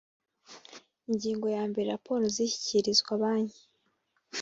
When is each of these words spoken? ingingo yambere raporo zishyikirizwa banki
ingingo 1.09 1.45
yambere 1.55 1.87
raporo 1.93 2.23
zishyikirizwa 2.35 3.11
banki 3.21 3.63